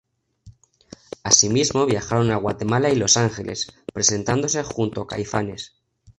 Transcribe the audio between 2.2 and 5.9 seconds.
a Guatemala y Los Ángeles, presentándose junto a Caifanes.